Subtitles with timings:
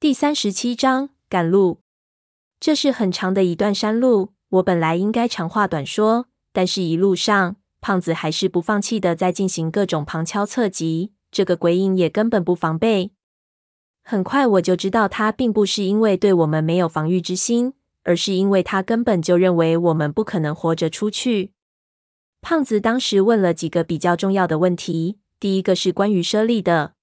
[0.00, 1.82] 第三十七章赶路。
[2.58, 11.12] 这是很长的一段山路，我本来应该长话短说，但是一路上，胖子还是不放弃的在进行各种旁敲侧击。
[11.30, 13.10] 这个鬼影也根本不防备。
[14.02, 17.74] 很快我就知道，他并不是因为对我们没有防御之心，
[18.04, 21.52] 而是因为他根本就认为我们不可能活着出去。
[22.40, 26.94] 胖子当时问了几个比较重要的问题，第一个是关于舍利的。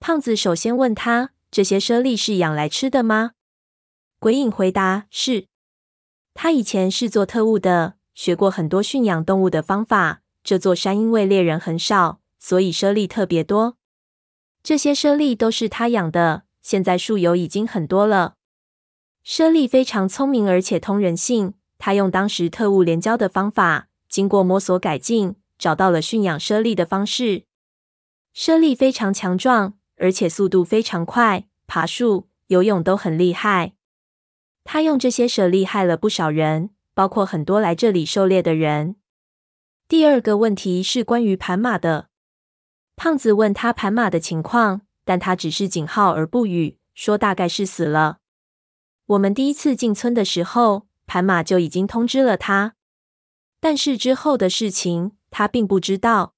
[0.00, 1.32] 胖子首先问他。
[1.50, 3.32] 这些猞猁是养来吃的吗？
[4.18, 5.46] 鬼影回答：“是。
[6.34, 10.22] 他以前是做特务的，学过很多驯养动物的方法。
[10.42, 13.76] 这座山因为猎人很少，所以猞猁特别多。
[14.62, 18.34] 这些猞猁都是他养的，现在树油已经很多了。
[19.22, 21.54] 猞猁非常聪明，而且通人性。
[21.78, 27.44] 他用当时特务联交的方法，经过摸索改进，找到了驯养猞猁的方式。
[28.32, 33.74] 猞猁非常强壮。”而且速度非常快，爬树、游泳都很厉害。
[34.64, 38.96] 他用这些舍利害了不少人，包括很多来这里狩猎的人。
[39.88, 42.08] 第二个问题是关于盘马的。
[42.96, 48.18] 胖子问他盘马的情况，但他只是警号而不语，说大概是死了。
[49.06, 52.74] 我们第一次进村的时候，盘马就已经通知了他，
[53.60, 56.34] 但是之后的事情他并不知道。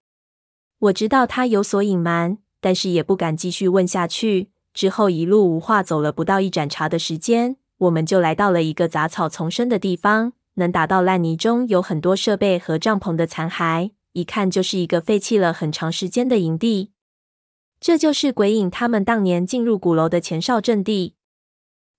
[0.79, 2.39] 我知道他有所隐瞒。
[2.61, 4.51] 但是也不敢继续问下去。
[4.75, 10.33] 之后一路无话，走了不到一盏茶的时间，我们就来到了一个杂草丛生的地方。
[10.55, 16.91] 能打到烂泥中有很多设备和帐篷的残骸，一看就是一个废弃了很长时间的营地。
[17.81, 21.15] 这就是鬼影他们当年进入鼓楼的前哨阵地。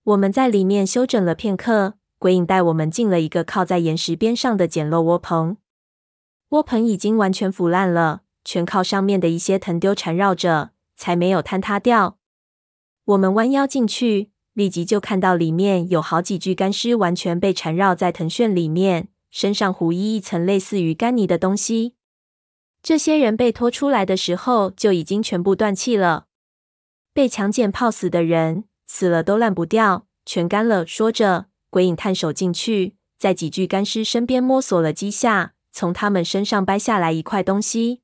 [0.03, 5.55] 我们在里面休整了片刻，鬼影带我们进了一个靠在岩石边上的简陋窝棚。
[6.49, 8.23] 窝棚已经完全腐烂了。
[8.49, 12.17] 全靠上面的一些藤丢缠绕着，才没有坍塌掉。
[13.05, 21.93] 我们弯腰进去，立即就看到里面有好几具干尸，完全被缠绕在藤旋里面，身上糊一一层类似于干泥的东西。
[22.81, 26.25] 这些人被拖出来的时候，就已经全部断气了。
[27.13, 30.87] 被强碱泡死的人，死了都烂不掉，全干了。
[30.87, 38.01] 说着，鬼影探手进去，在几具干尸身边摸索了几下，从他们身上掰下来一块东西。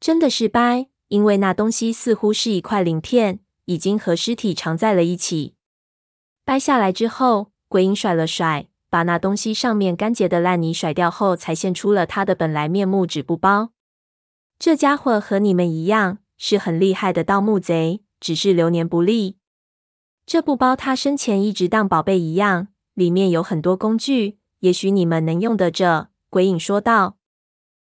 [0.00, 5.54] 真的是掰，因为那东西似乎是一块鳞片，已经和尸体缠在了一起。
[6.42, 13.72] 掰下来之后，鬼影甩了甩，把那东西上面干结的烂泥甩掉后，才现出了他的本来面目——纸布包。
[14.58, 19.36] 这家伙和你们一样，是很厉害的盗墓贼，只是流年不利。
[20.24, 26.08] 这布包他生前一直当宝贝一样，里面有很多工具，也许你们能用得着。
[26.30, 27.18] 鬼影说道。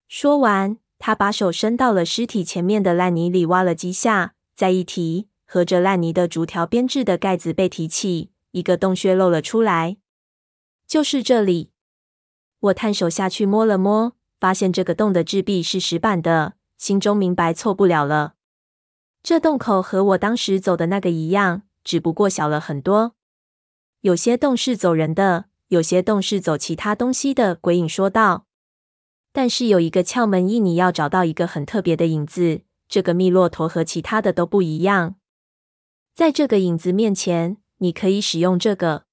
[0.06, 0.76] 说完。
[0.99, 9.99] 他把手伸到了尸体前面的烂泥里，挖了几下，再一提，合着烂泥的竹条编制的盖子被提起，一个洞穴露了出来。
[10.87, 11.72] 就是这里。
[12.60, 18.34] 我探手下去摸了摸，发现这个洞的质壁是石板的，心中明白错不了了。
[19.22, 23.15] 这洞口和我当时走的那个一样，只不过小了很多。
[24.00, 27.54] 有些洞是走人的，有些洞是走其他东西的。
[27.54, 28.47] 鬼影说道。
[29.34, 32.61] 但是有一个窍门，一你要找到一个很特别的影子。
[32.89, 35.17] 这个密骆驼和其他的都不一样。
[36.15, 39.06] 在这个影子面前，你可以使用这个。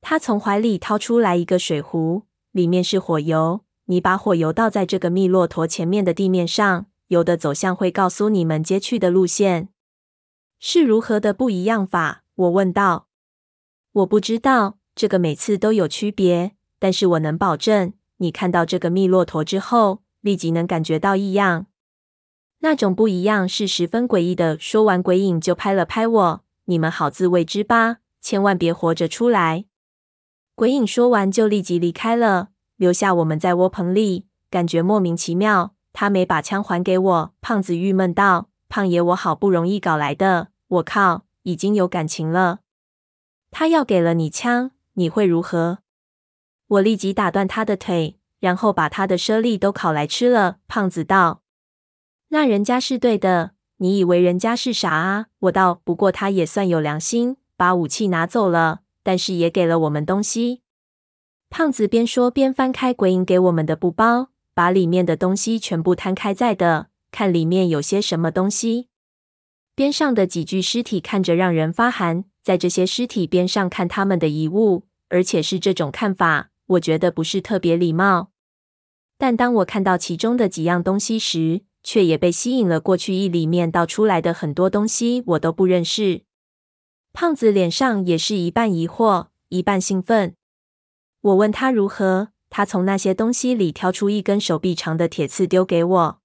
[0.00, 2.22] 他从怀里掏出来一个水壶，
[2.52, 3.64] 里面是火油。
[3.86, 9.70] 你把火油倒在这个密骆驼前面的地面上，油的走向会告诉你们接去的路线。
[10.60, 12.22] 是如何的不一样法？
[12.36, 13.08] 我问道。
[13.90, 17.94] 我不知道，这个每次都有区别，但是我能保证。
[18.22, 21.66] 你看到这个密骆驼之后，立即能感觉到异样。
[22.60, 24.56] 那种不一样是十分诡异的。
[24.60, 29.64] 说完，鬼影就拍了拍我：“你们好自为之吧，千万别活着出来。”
[30.54, 35.74] 鬼影说完就立即离开了，留下我们在窝棚里，感觉莫名其妙。
[35.92, 42.60] 他没把枪还给我，胖子郁闷道：“胖爷，我好不容易搞来的，我靠，已经有感情了。
[43.50, 45.80] 他要给了你枪，你会如何？”
[46.72, 50.56] 我立即打断他的腿，然后把他的舍利都烤来吃了。
[50.66, 51.42] 胖子道
[52.28, 60.62] ：“那人家是对的，你以为人家是傻啊？”我道：“不过他也算有良心，把武器拿走了，但是也给了我们东西。”
[61.50, 68.88] 胖子边说边翻开鬼影给我们的布包，把里面的东西全部摊开在的，看里面有些什么东西。
[69.74, 76.48] 边上的几具尸体看着让人发寒，在这些尸体边上看他们的遗物，而且是这种看法。
[76.72, 78.30] 我觉得不是特别礼貌，
[79.18, 83.12] 但当我看到其中的几样东西时，却也被吸引了过去。
[83.14, 86.22] 一里面倒出来的很多东西我都不认识。
[87.12, 90.34] 胖子脸上也是一半疑惑，一半兴奋。
[91.20, 96.20] 我问他如何，他从那些东西里挑出一根手臂长的铁刺丢给我。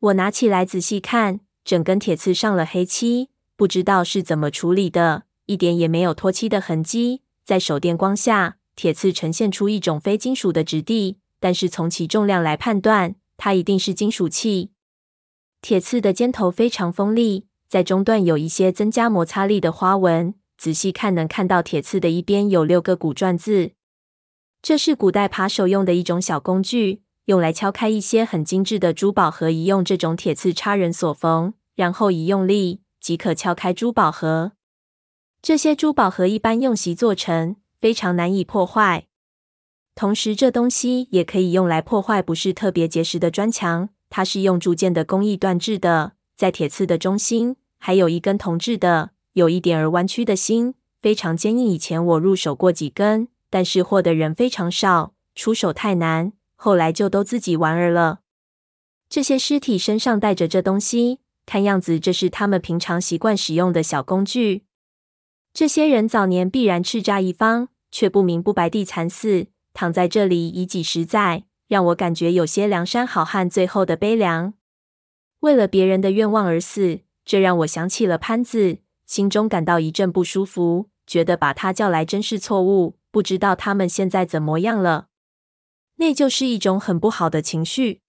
[0.00, 7.22] 我拿起来仔细看，整根铁刺上了黑漆，不知道是怎么处理的，一点也没有脱漆的痕迹。
[7.42, 14.70] 在手电光下，铁刺呈现出一种非金属的质地，但是从其重量来判断，它一定是金属器。
[15.62, 17.46] 铁刺的尖头非常锋利。
[17.66, 23.72] 在中段有一些增加摩擦力的花纹，仔细看能看到铁刺的一边有六个骨篆字。
[24.62, 29.50] 这是古代扒手用的一种小工具，用来敲开一些很精致的珠宝盒。
[29.50, 34.52] 一用这种铁刺插人锁缝，然后一用力即可敲开珠宝盒。
[35.42, 39.08] 这些珠宝盒一般用锡做成，非常难以破坏。
[39.94, 43.90] 同时，这东西也可以用来破坏不是特别结实的砖墙。
[44.08, 47.56] 它是用铸件的工艺锻制的，在铁刺的中心。
[47.76, 50.72] 还有一根铜制的，有一点儿弯曲的芯，
[51.02, 51.66] 非常坚硬。
[51.66, 58.20] 以前我入手过几根，但是货的人非常少，出手太难，后来就都自己玩儿了。
[59.10, 64.64] 这些尸体身上带着这东西，看样子这是他们平常习惯使用的小工具。
[65.52, 74.54] 这些人早年必然叱咤一方，却不明不白地惨死，躺在这里已几十载，让我感觉有些梁山好汉最后的悲凉，
[75.38, 77.02] 为了别人的愿望而死。
[77.24, 82.98] 这让我想起了潘子，心中感到一阵不舒服，觉得把他叫来真是错误。
[83.12, 85.06] 不知道他们现在怎么样了？
[85.98, 88.00] 内疚是一种很不好的情绪。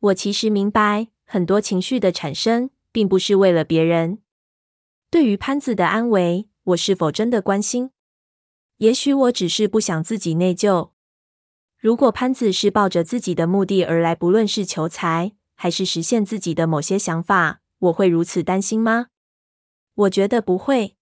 [0.00, 4.18] 我其实明白，很多情绪的产生，并不是为了别人。
[5.08, 7.92] 对于潘子的安危，我是否真的关心？
[8.78, 10.90] 也许我只是不想自己内疚。
[11.78, 17.60] 如果潘子是抱着自己的目的而来，不论是求财，还是实现自己的某些想法。
[17.78, 19.08] 我会如此担心吗？
[19.94, 20.96] 我觉得不会。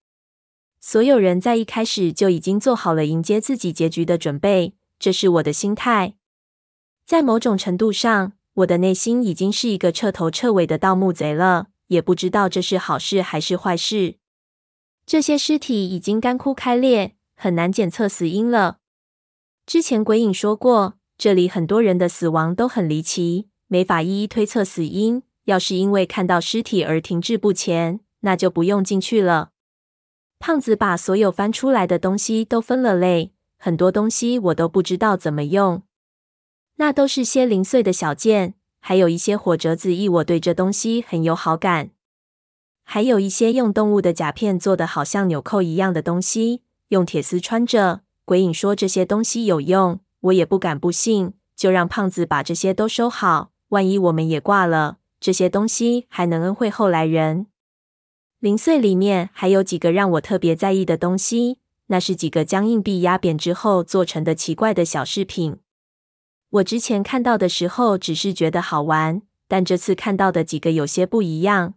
[0.81, 6.17] 所有人在一开始就已经做好了迎接自己结局的准备，这是我的心态。
[7.07, 14.17] 在某种程度上，我的内心已经是一个彻头彻尾的盗墓贼了，也不知道这是好事还是坏事。
[15.07, 18.79] 这些尸体已经干枯开裂，很难检测死因了。
[19.67, 25.23] 之前鬼影说过，这里很多人的死亡都很离奇，没法一一推测死因。
[25.45, 29.51] 要是因为看到尸体而停滞不前，那就不用进去了。
[30.39, 35.83] 胖子把所有翻出来的东西都分了类，很多东西我都不知道怎么用。
[36.77, 39.95] 那都是些零碎的小件，还有一些火折子。
[39.95, 41.91] 一我对这东西很有好感，
[42.83, 48.03] 还有一些用动物的甲片做的，好像纽扣一样的东西，用铁丝穿着。
[48.25, 54.99] 鬼影说这些东西有用，我也不敢不信，就让胖子把这些都收好，万一我们也挂了。
[55.21, 57.47] 这些东西还能恩惠后来人。
[58.39, 65.59] 零碎里面还有几个让我特别在意的东西，那是几个将硬币压扁之后做成的奇怪的小饰品。
[66.51, 71.75] 我之前看到的时候只是觉得好玩，但这次看到的几个有些不一样。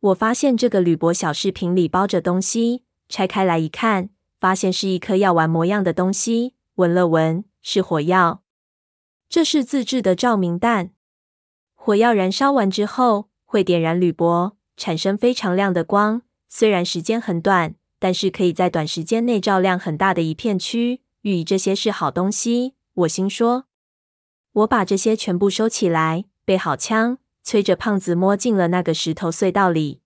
[0.00, 6.54] 我发现这个铝箔小饰品里包着东西，拆开来一看，发现是一颗药丸模样的东西。
[6.74, 8.42] 闻了闻，是火药。
[9.28, 10.90] 这是自制的照明弹。
[11.74, 16.22] 火药燃烧完之后，会点燃铝箔，产生非常亮的光。
[16.48, 21.42] 虽然时间很短，但是可以在短时间内照亮很大的一片区域。
[21.42, 23.64] 这些是好东西，我心说。
[24.52, 30.00] 我把这些全部收起来，备好枪，催着胖子摸进了那个石头隧道里。